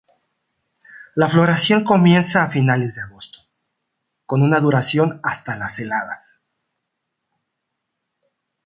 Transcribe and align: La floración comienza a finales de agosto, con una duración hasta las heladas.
La 1.13 1.29
floración 1.29 1.83
comienza 1.83 2.41
a 2.41 2.49
finales 2.49 2.95
de 2.95 3.03
agosto, 3.03 3.37
con 4.25 4.41
una 4.41 4.59
duración 4.59 5.19
hasta 5.21 5.55
las 5.57 5.77
heladas. 5.77 6.41